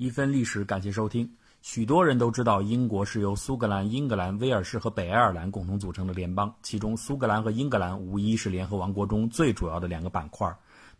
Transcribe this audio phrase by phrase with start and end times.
[0.00, 1.30] 一分历史，感谢收听。
[1.60, 10.50] 许多人都知道，英国是由苏格兰、英格兰、威尔士和北爱尔兰共同组成的联邦，其中苏格兰和英格兰无疑是联合王国中最主要的两个板块。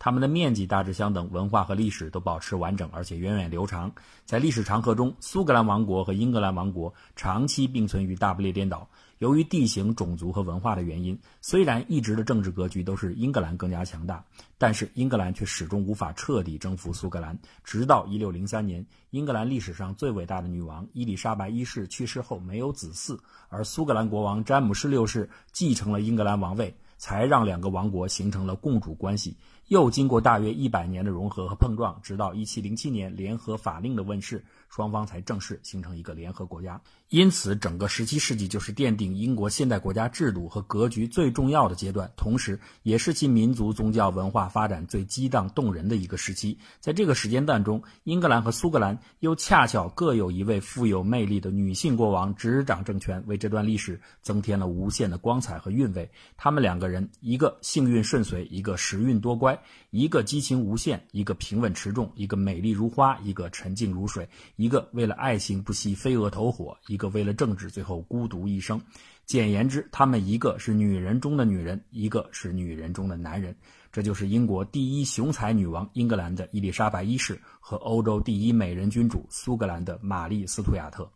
[0.02, 3.92] 它们的面积大致相等，文化和历史都保持完整，而且源远流长。
[4.24, 8.88] 在历史长河中，苏格兰王国和英格兰王国长期并存于大不列颠岛。
[9.18, 14.24] 由于地形、种族和文化的原因，虽然一直的政治格局都是英格兰更加强大，
[14.56, 17.38] 但是英格兰却始终无法彻底征服苏格兰。
[17.62, 23.18] 直到1603年，英格兰历史上最伟大的女王伊丽莎白一世去世后没有子嗣，
[23.50, 29.36] 而苏格兰国王詹姆士六世继承了英格兰王位，才让两个王国形成了共主关系。
[29.70, 36.80] 又经过大约一百年的融合和碰撞，直到一七零七年联合法令的问世，双方才正式形成一个联合国家。
[37.08, 46.56] 因此，整个十七世纪就是奠定英国现代国家制度和格局最重要的阶段，同时也是其民族宗教文化发展最激荡动人的一个时期。
[46.78, 56.08] 在这个时间段中，英格兰和苏格兰又恰巧各有一位富有魅力的女性国王执掌政权，为这段历史增添了无限的光彩和韵味。
[56.36, 59.60] 他们两个人，一个幸运顺遂，一个时运多乖。
[59.90, 64.28] 一个激情无限，一个平稳持重，一个美丽如花，一个沉静如水，
[64.60, 68.78] 一个为了爱情不惜飞蛾投火，一个为了政治最后孤独一生。
[69.24, 73.56] 简言之，他们一个是女人中的女人，一个是女人中的男人。
[73.90, 81.10] 这就是英国第一雄才女王英格兰的伊丽莎白一世和欧洲第一美人君主苏格兰的玛丽·斯图亚特。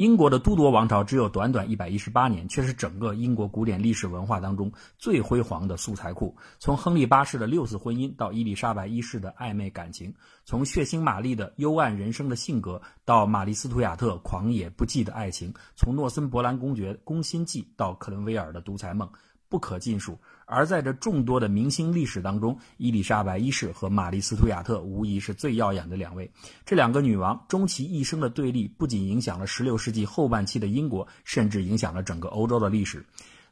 [0.00, 6.34] 英国的都铎王朝只有短短一百一十八年，却是整个英国古典历史文化当中最辉煌的素材库。
[6.58, 10.10] 从亨利八世的六次婚姻到伊丽莎白一世的暧昧感情，
[10.46, 19.06] 从血腥玛丽的幽暗人生的性格到玛丽斯图亚特狂野不羁的爱情，从诺森伯兰公爵攻心计到克伦威尔的独裁梦。
[19.50, 20.16] 不可尽数。
[20.50, 26.28] 而在这众多的明星历史当中，伊丽莎白一世和玛丽·斯图亚特无疑是最耀眼的两位。
[26.66, 33.04] 这两个女王终其一生的对立，不仅影响了16世纪后半期的英国，甚至影响了整个欧洲的历史。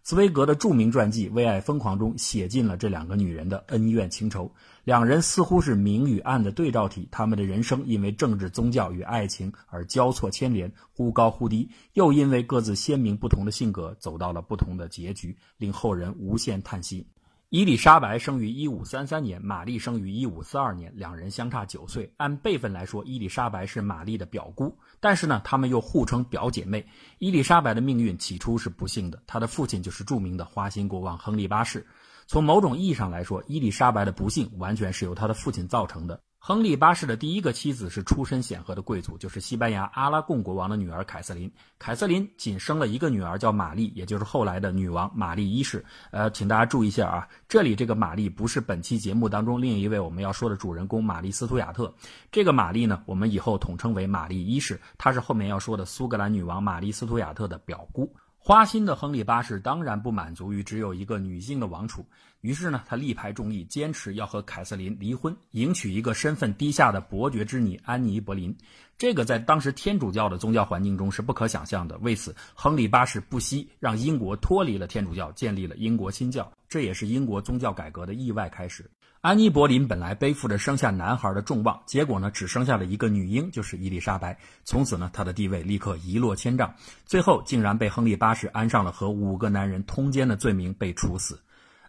[0.09, 4.51] 茨威格的著名传记《为爱疯狂》中写尽了这两个女人的恩怨情仇。
[4.83, 17.07] 两人似乎是明与暗的对照体，他们的人生因为政治、宗教与爱情而交错牵连，忽高忽低，又因为各自鲜明不同的性格走到了不同的结局，令后人无限叹息。
[17.51, 22.13] 伊丽莎白生于一五三三年，玛丽生于一五四二年，两人相差九岁。
[22.19, 26.87] 按辈分来说，伊丽莎白是玛丽的表姑，但是呢，他们又互称表姐妹。
[27.19, 31.87] 伊丽莎白的命运起初是不幸的，她的父亲就是著名的花心国王亨利八世。
[32.27, 36.21] 从某种意义上来说，伊丽莎白的不幸完全是由她的父亲造成的。
[36.41, 41.53] 亨利八世的第一个妻子是出身显赫的贵族，就是西班牙阿拉贡国王的女儿凯瑟琳。
[41.79, 45.85] 凯瑟琳仅生了一个女儿，叫玛丽，也就是后来的女王玛丽一世。
[46.11, 51.93] 呃，请大家注意一下啊，这里这个玛丽不是本期节目当中另一位我们要说的主人公玛丽斯图亚特。
[52.31, 58.15] 这个玛丽呢，我们以后统称为玛丽一世，她是后面要说的苏格兰女王玛丽斯图亚特的表姑。
[58.49, 62.03] 花心的亨利八世当然不满足于只有一个女性的王储，
[62.41, 68.57] 于是呢，他力排众议，坚持要和凯瑟琳离婚，迎娶一个身份低下的伯爵之女安妮·柏林。
[68.97, 71.99] 这个在当时天主教的宗教环境中是不可想象的。
[71.99, 78.91] 为此，亨利八世不惜让英国脱离了天主教，建立了英国新教，这也是英国宗教改革的意外开始。
[79.21, 84.39] 安妮·柏林本来背负着生下男孩的重望，结果呢，只生下了一个女婴，就是伊丽莎白。
[84.63, 86.73] 从此呢，她的地位立刻一落千丈，
[87.05, 91.41] 最后竟然被亨利八世安上了和五个男人通奸的罪名，被处死。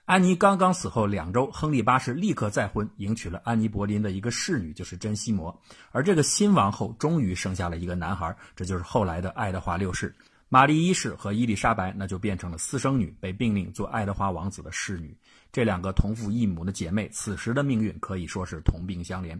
[0.05, 5.55] 安妮刚刚死后两周，亨利八世立刻再婚，迎娶了安妮·柏林的一个侍女，就是珍西摩。
[5.91, 10.15] 而这个新王后终于生下了一个男孩，这就是后来的爱德华六世。
[10.51, 15.15] 玛丽一世和伊丽莎白那就变成了私生女，被命令做爱德华王子的侍女。
[15.51, 19.39] 这两个同父异母的姐妹，此时的命运可以说是同病相怜。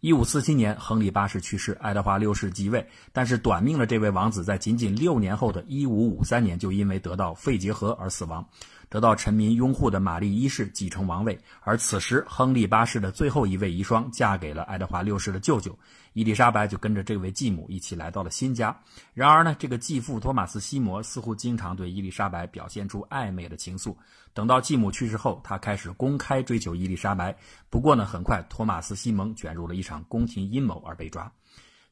[0.00, 2.86] 一五四七年，亨利八世去世，爱德华六世即位。
[3.12, 8.46] 但是短命的这位王子，在仅仅六年后的一五五三年，就因为得到肺结核而死亡。
[8.92, 15.74] 得到臣民拥护的玛丽一世继承王位，而此时亨利八世的最后一位遗孀嫁给了爱德华六世的舅舅
[16.12, 18.78] 伊丽莎白，就跟着这位继母一起来到了新家。
[19.14, 23.96] 然而呢，这个继父托马斯西摩似乎经常对伊丽莎白表现出暧昧的情愫。
[24.34, 27.34] 等到继母去世后，他开始公开追求伊丽莎白。
[27.70, 31.32] 不过呢，很快托马斯西蒙卷入了一场宫廷阴谋而被抓。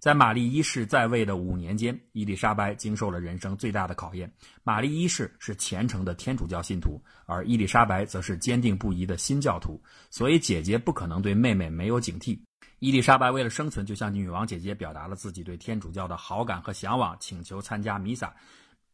[0.00, 4.32] 在玛丽一世在位的五年间，伊丽莎白经受了人生最大的考验。
[4.64, 12.40] 玛丽一世是虔诚的天主教信徒，而伊丽莎白则是坚定不移的新教徒，所以姐姐不可能对妹妹没有警惕。
[12.78, 18.34] 伊丽莎白为了生存，就向女王姐姐表达了自己对天主教的好感和向往，请求参加弥撒。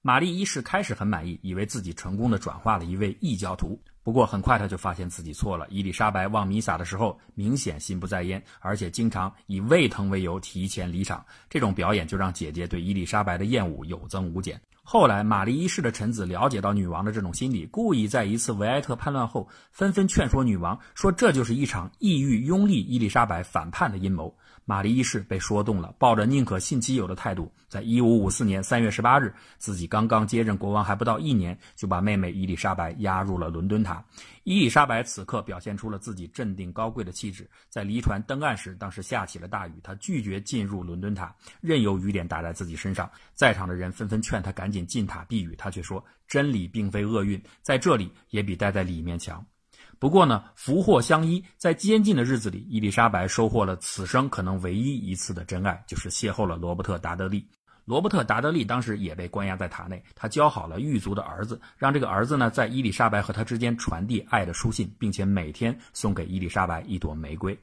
[0.03, 3.81] 玛丽一世开始很满意，以为自己成功的转化了一位异教徒。
[4.07, 5.67] 不过很快他就发现自己错了。
[5.69, 11.27] 伊丽莎白望弥撒的时候明显心不在焉，而且经常以胃疼为由提前离场。
[11.51, 14.61] 这种表演就让姐姐对伊丽莎白的厌恶有增无减。
[14.85, 24.33] 后来，玛丽一世的臣子了解到女王的这种心理，故意在一次维埃特叛乱后，纷纷劝说女王说这就是一场意欲拥立伊丽莎白反叛的阴谋。
[24.69, 34.05] 玛丽一世被说动了，抱着宁可信其有的态度，在一五五四年三月十八日，自己刚刚接任国王还不到一年，就把妹妹伊丽莎白押入了伦敦塔。
[34.43, 43.09] 伊丽莎白此刻表现出了自己镇定高贵的气质，在离船登岸时，当时下起了大雨，她拒绝进入伦敦塔，任由雨点打在自己身上。
[43.35, 49.47] 在场的人纷纷劝她赶紧进塔避雨，她却说：“真理并非厄运，在这里也比待在里面强。”
[49.99, 57.47] 不过呢，福祸相依，在监禁的日子里，伊丽莎白收获了此生可能唯一一次的真爱，就是邂逅了罗伯特·达德利。
[57.87, 67.59] 罗伯特·达德利当时也被关押在塔内，他教好了狱卒的儿子，让这个儿子呢在伊丽莎白和他之间传递爱的书信，并且每天送给伊丽莎白一朵玫瑰。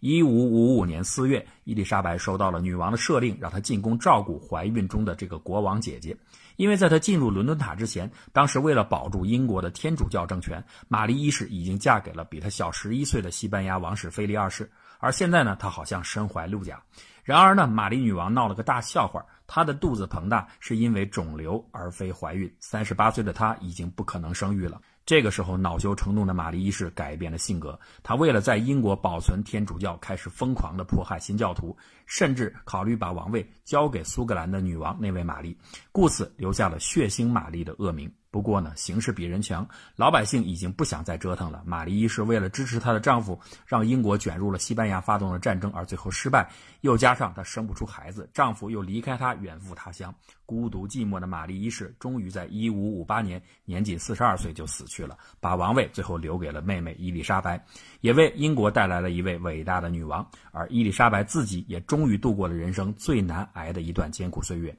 [0.00, 6.16] 一五五五年四月，伊丽莎白收到了女王的赦令，让她进宫照顾怀孕中的这个国王姐姐。
[6.56, 14.70] 因为在他进入伦敦塔之前，当时为了保住英国的天主教政权，玛丽一世已经嫁给了比她小十一岁的西班牙王室菲利二世。
[14.98, 16.80] 而现在呢，她好像身怀六甲。
[17.24, 22.52] 然而呢，玛丽女王闹了个大笑话，她的肚子膨大是因为肿瘤，而非怀孕。
[22.60, 24.80] 三十八岁的她已经不可能生育了。
[25.04, 27.78] 这个时候，恼羞成怒的玛丽一世改变了性格。
[28.02, 31.76] 她为了在英国保存天主教，开始疯狂的迫害新教徒，
[32.06, 35.56] 甚至考虑把王位交给苏格兰的女王那位玛丽，
[35.90, 38.10] 故此留下了血腥玛丽的恶名。
[38.32, 41.62] 不过呢，形势比人强，老百姓已经不想再折腾了。
[41.66, 46.50] 玛丽一世为了支持她的丈夫，让英国卷入了西班牙发动的战争，而最后失败。
[46.80, 50.12] 又加上她生不出孩子，丈夫又离开她远赴他乡，
[50.46, 57.62] 孤独寂寞的玛丽一世，终于在1558年，年仅42岁就死去了，把王位最后留给了妹妹伊丽莎白，
[58.00, 60.26] 也为英国带来了一位伟大的女王。
[60.52, 64.74] 而伊丽莎白自己也终于度过了人生最难挨的一段艰苦岁月。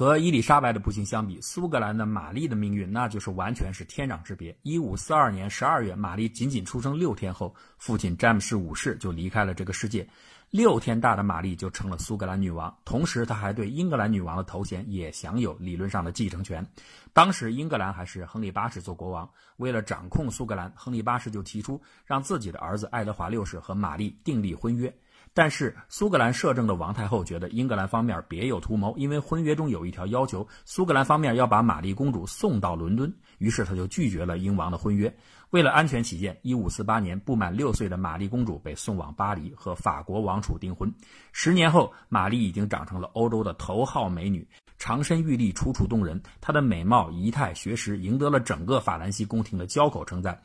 [0.00, 4.56] 和伊丽莎白的不幸相比，苏格兰的玛丽的命运那就是完全是天壤之别。
[4.62, 10.08] 一五四二年十二月，玛丽仅仅出生六天后，父亲詹姆士五世就离开了这个世界。
[10.48, 16.66] 六天大的玛丽就成了苏格兰女王，同时她还对英格兰女王的头衔也享有理论上的继承权。
[17.12, 24.90] 当时英格兰还是亨利八世做国王，为了掌控苏格兰，亨利八世就提出让自己的儿子爱德华六世和玛丽订立婚约。
[25.32, 35.14] 但是苏格兰摄政的王太后觉得英格兰方面别有图谋，因为婚约中有一条要求，苏格兰方面要把玛丽公主送到伦敦，于是她就拒绝了英王的婚约。
[35.50, 40.92] 为了安全起见，一五四八年不满六岁的玛丽公主被送往巴黎和法国王储订婚。
[41.32, 44.46] 十年后，玛丽已经长成了欧洲的头号美女，
[44.78, 46.20] 长身玉立，楚楚动人。
[46.40, 50.40] 她的美貌、仪态、学识赢得了整个法兰西宫廷的交口称赞。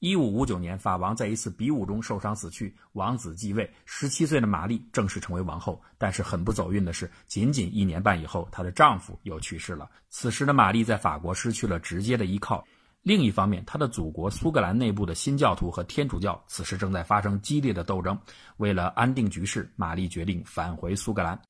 [0.00, 3.68] 一五五九年，法王在一次比武中受伤死去，王子继位。
[3.86, 5.82] 十七岁的玛丽正式成为王后。
[5.96, 9.88] 但是很不走运的是，仅仅一年半以后，她的丈夫又去世了。
[10.10, 12.62] 此时的玛丽在法国失去了直接的依靠。
[13.00, 18.18] 另一方面，她的祖国苏格兰内部的新教徒和天主教此时正在发生激烈的斗争。
[18.58, 21.40] 为了安定局势，玛丽决定返回苏格兰。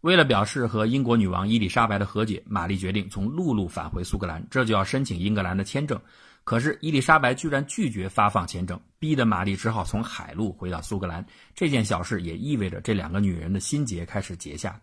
[0.00, 5.98] 为了表示和英国女王伊丽莎白的和解，玛丽决定从陆路返回苏格兰，这就要申请英格兰的签证。
[6.44, 11.24] 可是伊丽莎白居然拒绝发放签证，逼得玛丽只好从海路回到苏格兰。
[11.54, 14.78] 这件小事也意味着这两个女人的心结开始结下。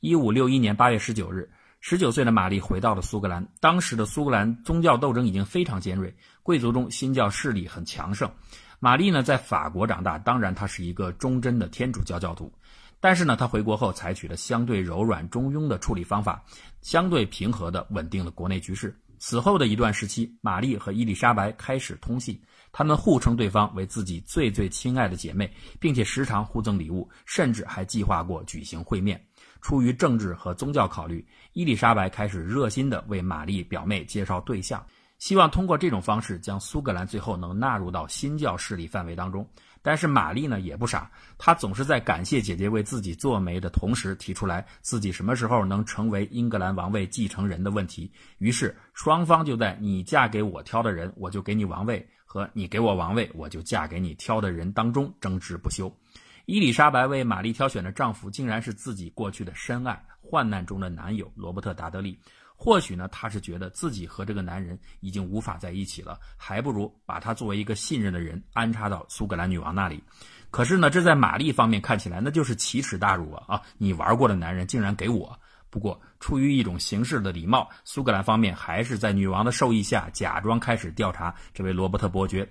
[0.00, 1.48] 一五六一年八月十九日，
[1.80, 3.46] 十九岁的玛丽回到了苏格兰。
[3.60, 8.28] 当时的苏格兰宗教斗争已经非常尖锐，贵族中新教势力很强盛。
[8.80, 12.50] 玛丽呢，在法国长大，当然她是一个忠贞的天主教教徒。
[13.00, 16.42] 但是呢，她回国后采取了相对柔软中庸的处理方法，
[16.80, 18.96] 相对平和的稳定了国内局势。
[19.24, 22.36] 此后的一段时期，玛丽和伊丽莎白开始通信，
[22.72, 25.48] 他们互称对方为自己最最亲爱的姐妹，
[25.78, 29.24] 并且时常互赠礼物，甚至还计划过举行会面。
[29.60, 34.84] 出于政治和宗教考虑，伊丽莎白开始热心地为玛丽表妹介绍对象，
[35.22, 39.48] 希望通过这种方式将苏格兰最后能纳入到新教势力范围当中。
[39.80, 48.10] 但是玛丽呢也不傻，她总是在感谢姐姐为自己做媒的同时，提出来自己什么时候能成为英格兰王位继承人的问题。
[48.38, 55.88] 于是双方就在“你嫁给我挑的人，我就给你王位”和“你给我王位，我就嫁给你挑的人”当中争执不休。
[56.46, 62.18] 伊丽莎白为玛丽挑选的丈夫，竟然是自己过去的深爱、患难中的男友罗伯特·达德利。
[62.64, 70.00] 或许呢，他是觉得自己和这个男人已经无法在一起了，还不如把他作为一个信任的人安插到苏格兰女王那里。
[70.48, 73.56] 可是呢，这在玛丽方面看起来那就是奇耻大辱啊！
[73.56, 75.36] 啊，你玩过的男人竟然给我，
[75.70, 82.48] 不过，出于一种形式的礼貌，苏格兰方面还是在女王的授意下，假装开始调查这位罗伯特伯爵。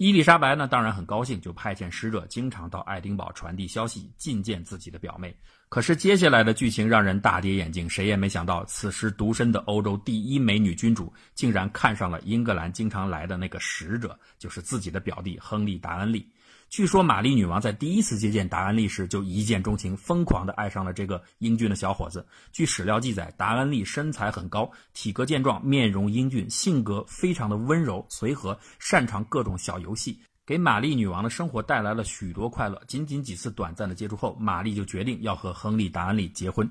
[0.00, 5.36] 伊丽莎白呢，当然很高兴，就派遣使者经常到爱丁堡传递消息，觐见自己的表妹。
[5.68, 16.26] 可是接下来的剧情让人大跌眼镜，谁也没想到，此时独身的欧洲第一美女君主，竟然看上了英格兰经常来的那个使者，就是自己的表弟亨利·达恩利。
[16.70, 22.24] 据说玛丽女王在第一次接见达恩利时就一见钟情，疯狂地爱上了这个英俊的小伙子。
[22.52, 30.20] 据史料记载，达恩利身材很高，体格健壮，面容英俊，性格非常的温柔随和，擅长各种小游戏。
[30.46, 32.80] 给玛丽女王的生活带来了许多快乐。
[32.86, 36.70] 仅仅几次短暂的接触后，玛丽就决定要和亨利·达恩利结婚。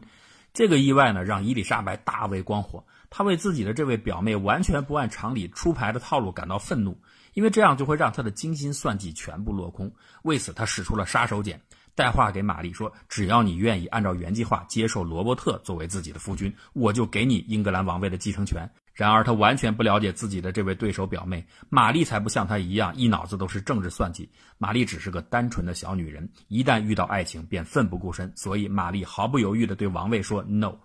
[0.54, 2.86] 这个意外呢，让伊丽莎白大为光火。
[3.10, 6.98] 他为自己的这位表妹完全不按常理出牌的套路感到愤怒，
[7.34, 9.92] 因为这样就会让他的精心算计全部落空。
[10.24, 11.58] 为此，他使出了杀手锏，
[11.96, 24.30] 带话给玛丽说：“只要你愿意按照原计划接受罗伯特作为自己的夫君，我就给你英格兰王位的继承权。”然而，他完全不了解自己的这位对手表妹玛丽，才不像他一样一脑子都是政治算计。
[24.58, 30.76] 玛丽只是个单纯的小女人，一旦遇到爱情便奋不顾身，所以玛丽毫不犹豫地对王位说 “no”。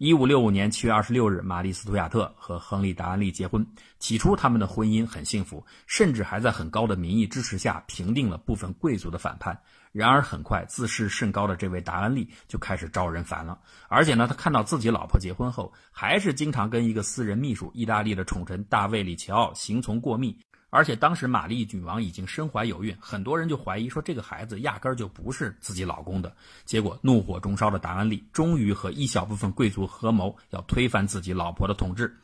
[0.00, 3.66] 一五六五年七月二十六日，玛丽·斯图亚特和亨利·达恩利结婚。
[3.98, 9.60] 起初，他们的婚姻很幸福，甚至还在很高的民意支持下平定了部分贵族的反叛。
[9.92, 13.58] 然而，很快自视甚高的这位达恩利就开始招人烦了。
[13.88, 20.34] 而且呢，他看到自己老婆结婚后，还是经常跟一个私人秘书、意大利的宠臣大卫·里奇奥行从过密。
[20.70, 26.34] 而且当时玛丽女王已经身怀有孕，很多人就怀疑说这个孩子压根儿就不是自己老公的。
[26.64, 32.16] 结果怒火中烧的达恩利终于和一小部分贵族合谋，要推翻自己老婆的统治。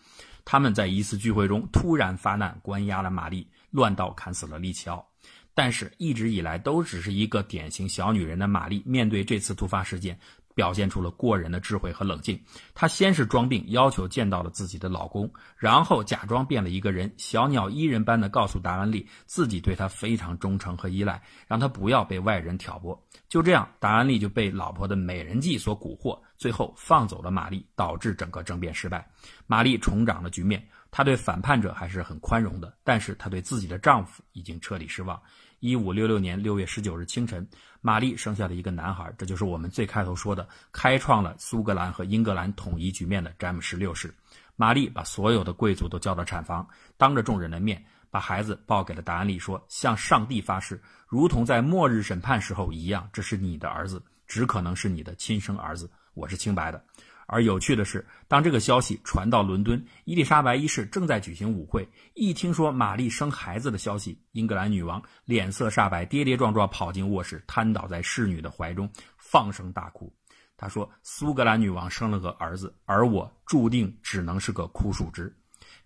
[0.45, 5.05] 他们在一次聚会中突然发难，关押了玛丽，乱刀砍死了利奇奥。
[5.53, 10.17] 但是，一直以来都只是一个典型小女人的玛丽，面对这次突发事件，
[10.57, 12.41] 表现出了过人的智慧和冷静。
[12.75, 22.99] 她先是装病，要求见到了自己的老公，然后假装变了一个人，小鸟依人般的告诉达恩利自己对他非常忠诚和依赖，让他不要被外人挑拨。
[23.29, 29.07] 就这样，达恩利就被老婆的美人计所蛊惑，最后放走了玛丽，导致整个政变失败。
[29.47, 35.21] 玛丽重掌了局面，她对反叛者还是很宽容的，但是她对自己的丈夫已经彻底失望。
[35.61, 37.47] 一五六六年六月十九日清晨，
[37.81, 44.15] 玛丽生下了一个男孩，这就是我们最开头说的开创了苏格兰和英格兰统一局面的詹姆士六世。
[44.55, 46.67] 玛丽把所有的贵族都叫到产房，
[46.97, 56.83] 当着众人的面把孩子抱给了达安利，说：“向上帝发誓，如同在末日审判时候一样，这是你的儿子，只可能是你的亲生儿子，我是清白的。”
[57.27, 61.89] 而有趣的是，当这个消息传到伦敦，伊丽莎白一世正在举行舞会。
[62.15, 70.13] 一听说玛丽生孩子的消息，英格兰女王脸色煞白，跌跌撞撞跑进卧室，瘫倒在侍女的怀中，放声大哭。
[70.57, 75.31] 她说：“苏格兰女王生了个儿子，而我注定只能是个枯树枝。”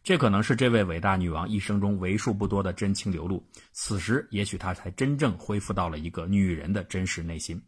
[0.02, 3.44] 这可能是这位伟大女王一生中为数不多的真情流露。
[3.72, 7.60] 此时，也许她才真正恢复到了一个女人的真实内心。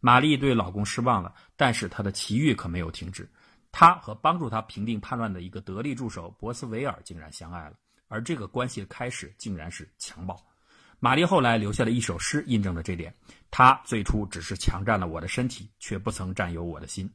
[0.00, 3.28] 玛丽对老公失望了，但是她的奇遇可没有停止。
[3.72, 7.72] 她和帮助她平定叛乱的一个得力助手博斯维尔竟然相爱了，
[8.08, 10.36] 而这个关系的开始竟然是强暴。
[10.98, 13.14] 玛丽后来留下了一首诗，印证了这点。
[13.50, 17.10] 她最初只是强占了我的身体，却不曾占有我的心。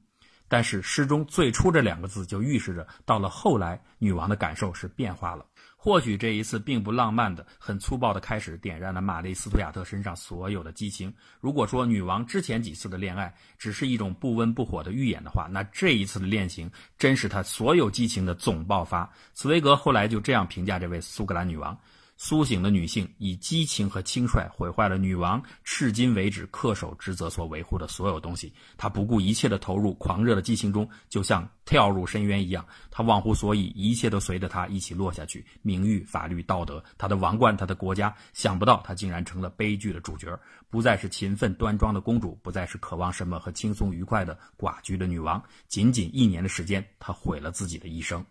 [0.48, 5.46] 但是诗中“最初”这两个字就预示着，到了后来，女王的感受是变化了。
[5.84, 11.12] 或许这一次并不浪漫的、很粗暴的开始，点燃了玛丽·斯图亚特身上所有的激情。
[11.40, 16.70] 如果说女王之前几次的恋爱只是一种不温不火的预演的话，那这一次的恋情
[17.00, 19.12] 真是她所有激情的总爆发。
[19.34, 21.76] 茨威格后来就这样评价这位苏格兰女王。
[22.24, 28.54] 苏醒的女性以激情和轻率毁坏了女王至今为止恪守职责所维护的所有东西。
[28.78, 32.64] 她不顾一切地投入狂热的激情中，就像跳入深渊一样。
[32.92, 35.44] 她忘乎所以，一切都随着她一起落下去。
[35.64, 38.16] 名誉、法律、道德，她的王冠，她的国家。
[38.34, 45.44] 想不到她竟然成了悲剧的主角，不再是勤奋端庄的公主，不再是渴望什么和轻松愉快的寡居的女王。
[45.68, 48.24] 仅仅一年的时间，她毁了自己的一生。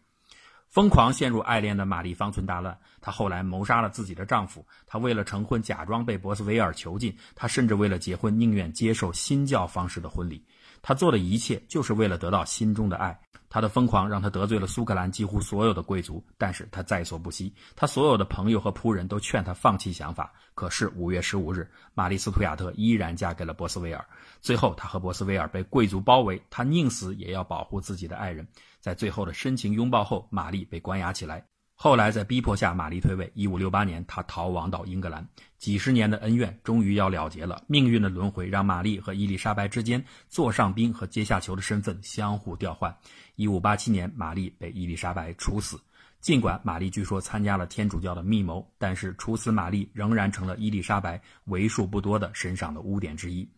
[0.71, 4.65] 疯狂陷入爱恋的玛丽方寸大乱，她后来谋杀了自己的丈夫。
[4.87, 7.13] 她为了成婚，假装被博斯维尔囚禁。
[7.35, 10.45] 她甚至为了结婚，宁愿接受新教方式的婚礼。
[10.83, 13.19] 他做的一切，就是为了得到心中的爱。
[13.53, 17.53] 他的疯狂让他得罪了苏格兰几乎所有的贵族，但是他在所不惜。
[17.75, 20.33] 他所有的朋友和仆人都劝他放弃想法。
[20.55, 24.05] 可是五月十五日，玛丽斯图亚特依然嫁给了博斯维尔。
[24.41, 28.47] 最后，他和博斯维尔被贵族包围，他宁死也要保护自己的爱人。
[28.79, 31.45] 在最后的深情拥抱后，玛丽被关押起来。
[31.83, 33.33] 后来在逼迫下，玛丽退位。
[33.35, 35.27] 一五六八年，她逃亡到英格兰。
[35.57, 37.65] 几十年的恩怨终于要了结了。
[37.69, 42.95] 命运的轮回让玛丽和伊丽莎白之间座上宾和阶下囚的身份相互调换。
[43.37, 45.81] 一五八七年，玛丽被伊丽莎白处死。
[46.21, 53.51] 尽管玛丽据说参加了天主教的密谋，但是处死玛丽仍然成了伊丽莎白为数不多的身上的污点之一。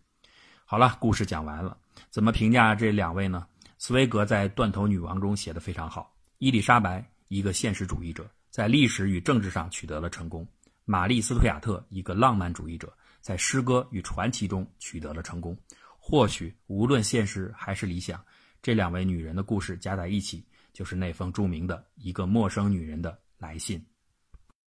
[0.65, 1.77] 好了，故事讲完了。
[2.09, 3.45] 怎么评价这两位呢？
[3.79, 6.15] 茨威格在《断头女王》中写的非常好。
[6.39, 10.47] 伊丽莎白，一个现实主义者，在历史与政治上取得了成功。
[10.85, 15.57] 玛丽·斯图亚特，一个浪漫主义者，在诗歌与传奇中取得了成功。
[15.99, 18.23] 或许无论现实还是理想，
[18.61, 23.83] 这两位女人的故事加在一起，就是那封著名的一个陌生女人的来信。